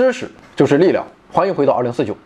[0.00, 2.16] 知识就是力量，欢迎回到二零四九。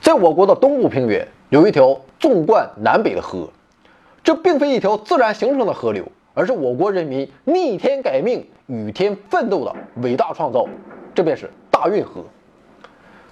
[0.00, 3.50] 在我国的东部平原，有一条纵贯南北的河，
[4.24, 10.66] 这并非一条自然形成的河流，而是我国人民逆天改命、与天奋斗的伟大创造，
[11.14, 12.24] 这便是大运河。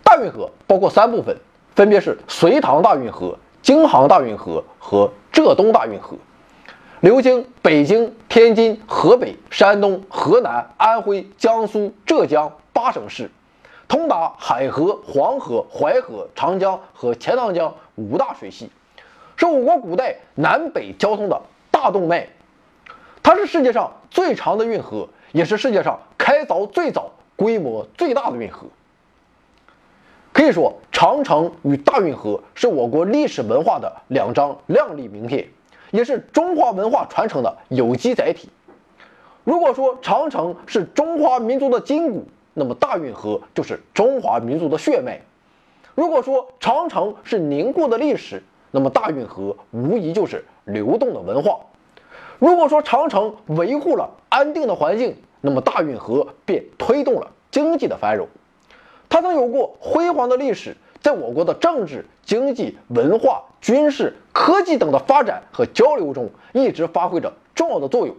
[0.05, 1.35] 大运河包括三部分，
[1.75, 6.19] 分别是隋唐大运河、京杭大运河和浙东大运河，
[7.01, 13.31] 流经北京、天津、河北、山东、河南、安徽、江苏、浙江八省市。
[13.91, 18.71] 通达海河、黄河、淮河、长江和钱塘江五大水系，
[19.35, 22.29] 是我国古代南北交通的大动脉。
[23.21, 28.69] 它是世界上最长的运河，也是世界上开凿最早、规模最大的运河。
[30.33, 35.49] 可以说，长城与大运河是我国历史文化的两张亮丽名片，
[35.91, 38.51] 也是中华文化传承的有机载体。
[39.43, 45.21] 如果说长城是中华民族的筋骨，那么大运河就是中华民族的血脉。
[45.95, 51.61] 如果说长城是凝固的历史，那么大运河无疑就是流动的文化。
[52.39, 58.29] 如果说长城维护了安定的环境，那么大运河便推动了经济的繁荣。
[59.09, 68.15] 它曾有过辉煌的历史，在我国的政治、经济、文化、军事、科技等的发展和交流中，一直发挥着重要的作用。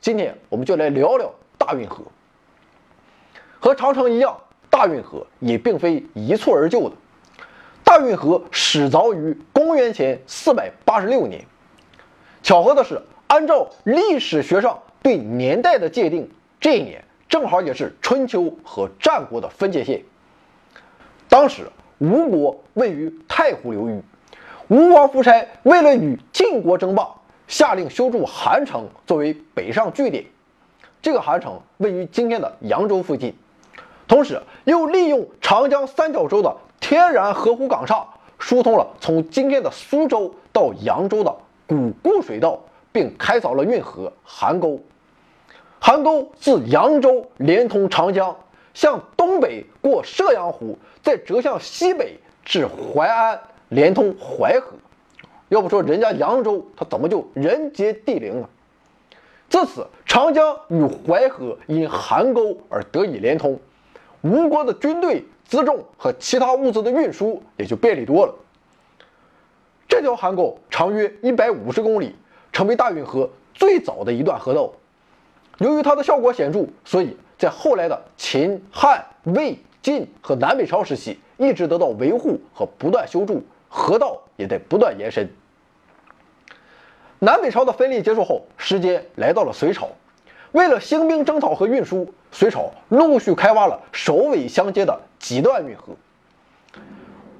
[0.00, 2.04] 今天我们就来聊聊大运河。
[3.64, 4.36] 和长城一样，
[4.68, 6.96] 大运河也并非一蹴而就的。
[7.82, 11.42] 大运河始凿于公元前四百八十六年。
[12.42, 20.02] 巧合的是，按照历史学上对年代的界定，这一年正好也是春秋和战国的分界线。
[21.30, 21.62] 当时
[21.96, 24.02] 吴国位于太湖流域，
[24.68, 27.08] 吴王夫差为了与晋国争霸，
[27.48, 30.22] 下令修筑韩城作为北上据点。
[31.00, 33.34] 这个韩城位于今天的扬州附近。
[34.06, 38.06] 同时，又利用长江三角洲的天然河湖港厦，
[38.38, 41.34] 疏通了从今天的苏州到扬州的
[41.66, 42.60] 古固水道，
[42.92, 44.78] 并开凿了运河邗沟。
[45.80, 48.36] 邗沟自扬州连通长江，
[48.74, 54.76] 向东北过射阳湖，再折向西北至淮安，连通淮河。
[55.48, 58.48] 要不说人家扬州，它怎么就人杰地灵啊？
[59.48, 63.58] 自此，长江与淮河因邗沟而得以连通。
[64.24, 68.34] 吴国的军队辎重和其他物资的运输也就便利多了。
[69.86, 72.16] 这条邗沟长约一百五十公里，
[72.50, 74.72] 成为大运河最早的一段河道。
[75.58, 85.28] 由于它的效果显著，所以在后来的秦、汉、魏、晋和南北朝时期，一直得到维护和不断修筑，河道也在不断延伸。
[87.18, 89.90] 南北朝的分裂结束后，时间来到了隋朝。
[90.54, 95.96] 为了兴兵征讨和运输，隋朝陆续开挖了首尾相接的几段运河。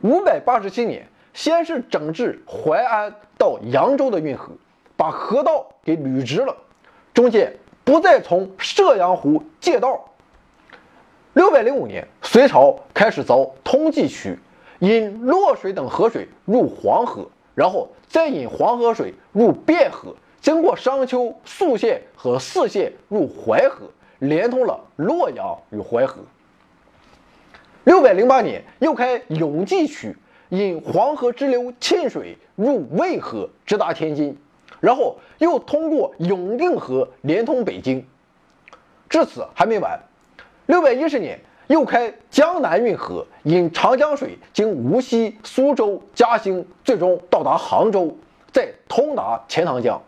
[0.01, 4.51] 五百八十七年，先是整治淮安到扬州的运河，
[4.97, 6.57] 把河道给捋直了，
[7.15, 10.07] 中间不再从射阳湖借道。
[11.35, 14.37] 六百零五年，隋朝开始凿通济渠，
[14.81, 20.17] 引洛水等河水入黄河，然后再引黄河水入汴河。
[20.45, 23.87] 经过商丘、宿县和泗县入淮河，
[24.19, 26.19] 连通了洛阳与淮河。
[27.85, 30.15] 六百零八年，又开永济渠，
[30.51, 34.37] 引黄河支流沁水入渭河，直达天津，
[34.81, 38.07] 然后又通过永定河连通北京。
[39.09, 39.99] 至此还没完，
[40.67, 48.15] 六百一十年又开江南运河，引长江水经无锡、苏州、嘉兴，最终到达杭州，
[48.53, 49.99] 再通达钱塘江。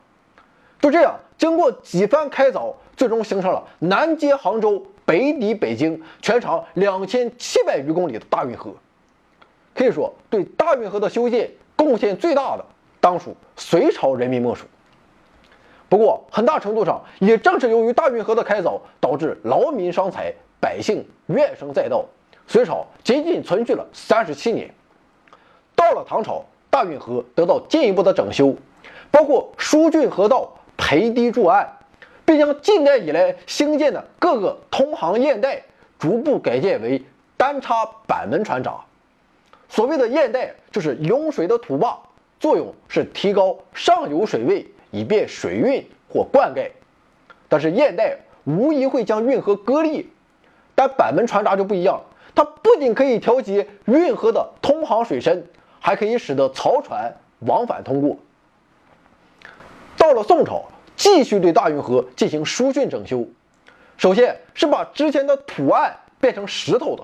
[0.81, 8.71] 就这样，经过几番开凿，最终形成了南接杭州、北抵北京，全长两千七百余公里的大运河。
[9.75, 12.65] 可以说，对大运河的修建贡献最大的，
[13.01, 14.67] 当属隋朝人民莫属。
[15.89, 22.05] 不过，很大程度上也正是由于大运河的开凿，导致劳民伤财，百姓怨声载道，
[22.47, 24.73] 隋朝仅仅存续了三十七年。
[25.75, 28.55] 到了唐朝，大运河得到进一步的整修，
[29.11, 30.53] 包括疏浚河道。
[30.77, 31.67] 培堤筑岸，
[32.25, 35.63] 并将近代以来兴建的各个通航堰带
[35.99, 37.03] 逐步改建为
[37.37, 38.81] 单插板门船闸。
[39.69, 41.99] 所谓的堰带，就是涌水的土坝，
[42.39, 46.71] 作用是提高上游水位，以便水运或灌溉。
[47.49, 50.05] 但是堰带无疑会将运河割裂，
[50.75, 52.01] 但板门船闸就不一样，
[52.35, 55.47] 它不仅可以调节运河的通航水深，
[55.81, 58.17] 还可以使得漕船往返通过。
[60.07, 60.65] 到了宋朝。
[60.95, 63.27] 继续对大运河进行疏浚整修，
[63.99, 67.03] 首先是把之前的土岸变成石头的，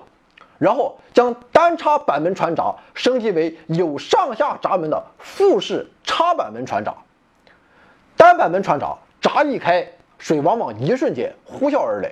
[0.57, 6.95] 然后将单插板门船闸升级为有上下闸门的复式插板门船闸。
[8.17, 12.09] 单板门船闸闸一开，水往往一瞬间呼啸而来；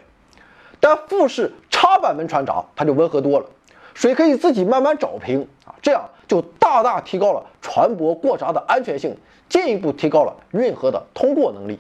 [0.80, 3.48] 但复式插板门船闸它就温和多了，
[3.96, 9.18] 水可以自己慢慢找平啊，这样就大大提高了船舶过闸的安全性，
[9.50, 11.78] 进一步提高了运河的通过能力。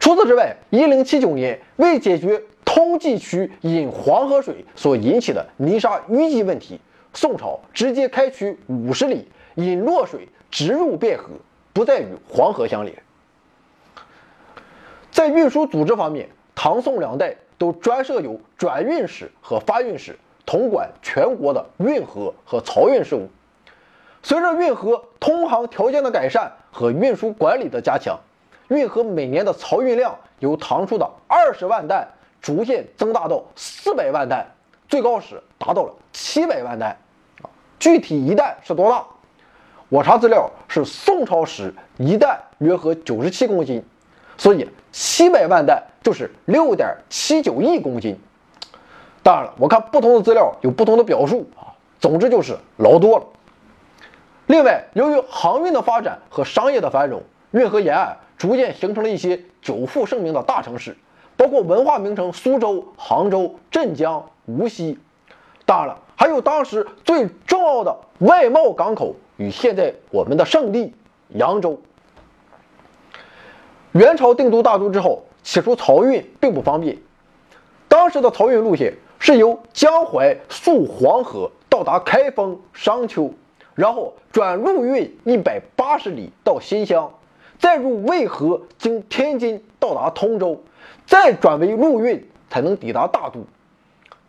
[0.00, 6.80] 除此之外，一零七九年为解决通济区引黄河水所引起的泥沙淤积问题，
[7.14, 11.28] 宋朝直接开渠五十里，引洛水直入汴河，
[11.72, 13.00] 不再与黄河相连。
[15.12, 20.18] 在运输组织方面，唐宋两代都专设有转运使和发运使，
[20.50, 23.28] 统管全国的运河和漕运事务。
[24.20, 28.18] 随着运河通航条件的改善和运输管理的加强。
[28.66, 32.08] 运河每年的漕运量由唐初的二十万担
[32.42, 34.44] 逐渐增大到四百万担，
[34.88, 36.96] 最高时达到了七百万担。
[37.78, 39.06] 具体一担是多大？
[39.88, 43.80] 我查资料是宋朝时一担约合九十七公斤，
[44.36, 48.18] 所以七百万担就是六点七九亿公斤。
[49.22, 53.24] 当然了，我看不同的资料有不同的表述啊，总之就是老多了。
[54.46, 57.22] 另外，由于航运的发展和商业的繁荣，
[57.52, 58.16] 运河沿岸。
[58.38, 60.96] 逐渐形成了一些久负盛名的大城市，
[61.36, 64.98] 包括文化名城苏州、杭州、镇江、无锡。
[65.66, 70.94] 当然了，还有当时最重要的外贸港口与现在我们的圣地
[71.28, 71.78] 扬州。
[73.92, 76.96] 元朝定都大都之后，起初漕运并不方便。
[77.88, 83.32] 当时的漕运路线是由江淮溯黄河到达开封、商丘，
[83.74, 87.12] 然后转陆运一百八十里到新乡。
[87.58, 90.62] 再入渭河，经天津到达通州，
[91.06, 93.44] 再转为陆运，才能抵达大都。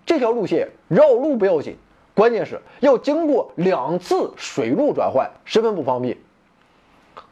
[0.06, 1.78] 这条路线绕路不要紧，
[2.14, 6.18] 关键是要经过两次水路转换，十分不方便。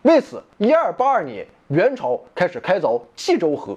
[0.04, 3.76] 为此，一二八二年，元朝开始开凿冀州河；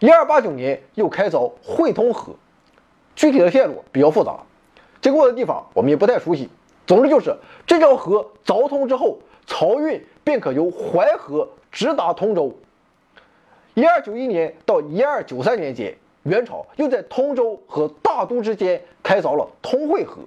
[0.00, 2.34] 一二八九年又开凿汇通河。
[3.16, 4.38] 具体的线路比较复杂，
[5.00, 6.48] 经过的地方我们也不太熟悉。
[6.86, 7.34] 总之就是
[7.66, 9.18] 这条河凿通之后。
[9.48, 12.52] 漕运便可由淮河直达通州。
[13.74, 20.18] 一二九一年到一二九三年间，元朝又在通州和大都之间开凿了通惠河，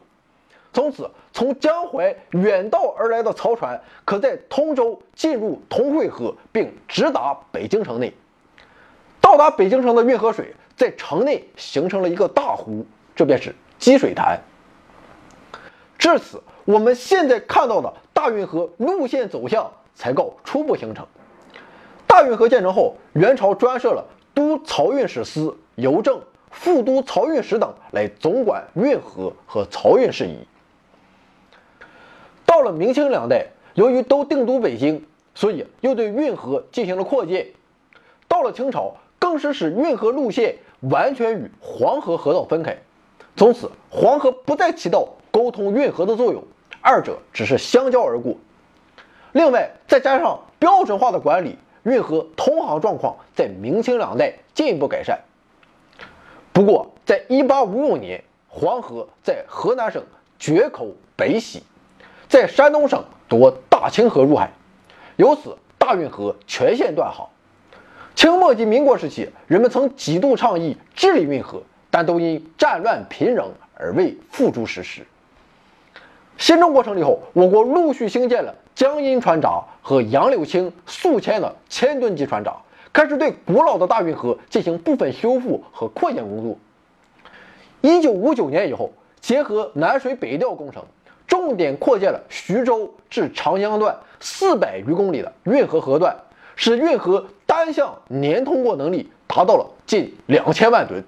[0.71, 8.13] 从此从江淮远道而来的漕船可在通州进入通惠河，并直达北京城内。
[9.19, 14.39] 到达北京城的运河水在城内形成了一个大湖，这便是积水潭。
[15.97, 17.93] 至此，我们现在看到的。
[18.13, 21.05] 大运河路线走向才告初步形成。
[22.05, 26.21] 大运河建成后，元朝专设了都漕运使司、邮政、
[26.51, 30.45] 副都漕运使等来总管运河和漕运事宜。
[32.45, 37.47] 到了明清两代，由于都定都北京，所以又对运河进行了扩建。
[38.27, 42.77] 到了清朝，更是使运河路线完全与黄河河道分开，
[43.35, 46.43] 从此黄河不再起到沟通运河的作用。
[46.81, 48.35] 二者只是相交而过，
[49.33, 55.19] 另外再加上标准化的管理，运河通航状况在明清两代进一步改善。
[56.53, 60.03] 不过，在1855年，黄河在河南省
[60.39, 60.87] 决口
[61.17, 61.63] 北洗，
[62.29, 64.51] 在山东省夺大清河入海，
[65.17, 67.27] 由此大运河全线断航。
[68.15, 75.05] 清末及民国时期，人们曾几度倡议治理运河，但都因战乱频仍而未付诸实施。
[76.37, 82.57] 新中国成立后，我国陆续兴建了江阴船闸和杨柳青、宿迁的千吨级船闸，
[82.91, 86.57] 开始对古老的大运河进行部分修复和扩建工作。
[87.81, 90.83] 一九五九年以后，结合南水北调工程，
[91.27, 96.15] 重点扩建了徐州至长江段四百余公里的运河河段，
[96.61, 101.01] 使运河单向年通过能力达到了近两千万吨，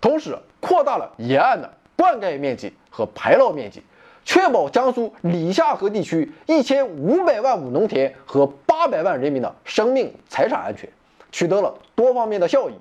[0.00, 3.82] 同时扩大了沿岸的灌溉面积和排涝面积。
[4.24, 10.88] 确保江苏里下河地区一千五百万亩农田和八百万人民的生命财产安全，
[11.32, 12.74] 取得了多方面的效益。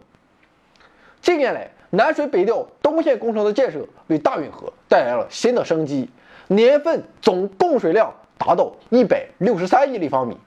[1.20, 6.08] 近年来，南水北调东线工程的建设为大运河带来了新的生机，
[6.48, 10.38] 年份总供水量达到一百六十三亿立方米，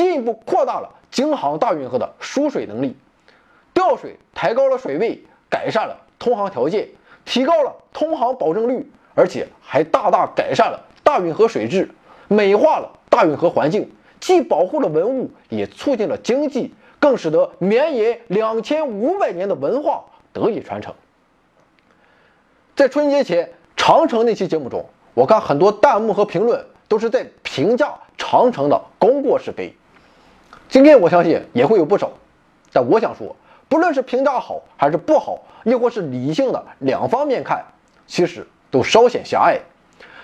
[0.00, 2.96] 进一步扩大了京杭大运河的输水能力，
[3.74, 6.88] 调水抬高了水位，改善了通航条件，
[7.26, 8.90] 提高了通航保证率。
[9.14, 11.90] 而且还大大改善了大运河水质，
[12.28, 13.90] 美化了大运河环境，
[14.20, 20.02] 既保护了文物，也促进了经济，更使得绵延两千五百年的文化
[20.32, 20.94] 得以传承。
[22.74, 29.74] 在春节前长城那期节目中，我看很多弹幕和评论都是在评价长城的功过是非。
[30.70, 32.12] 今天我相信也会有不少，
[32.72, 33.34] 但我想说，
[33.68, 37.64] 不论是评价好还是不好，亦或是理性的两方面看，
[38.06, 39.58] 其实都稍显狭隘。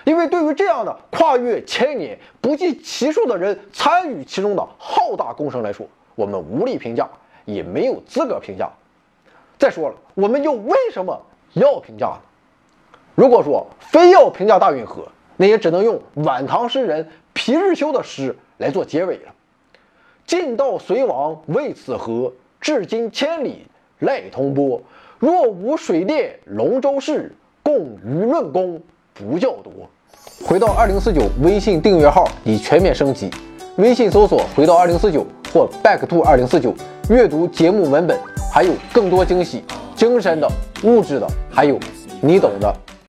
[0.05, 5.85] 因为对于这样的跨越千年、不计其数的人参与其中的浩大工程来说，
[6.15, 7.09] 我们无力评价，
[7.43, 8.71] 也没有资格评价。
[9.59, 11.21] 再说了，我们又为什么
[11.55, 12.21] 要评价呢？
[13.15, 19.33] 如果说非要评价大运河，那也只能用晚唐诗人皮日休的诗来做结尾了。
[20.27, 23.65] 晋道隋亡为此河，至今千里
[23.99, 24.81] 赖同波。
[25.19, 28.81] 若无水电龙舟事，共舆论功
[29.13, 29.71] 不较多。
[30.45, 33.31] 回到二零四九微信订阅号已全面升级，
[33.77, 36.73] 微信搜索“回到二零四九”或 “back to 二零四九”，
[37.09, 38.19] 阅读节目文本，
[38.53, 39.63] 还有更多惊喜，
[39.95, 40.51] 精神的、
[40.83, 41.79] 物质的，还有
[42.21, 42.75] 你懂的。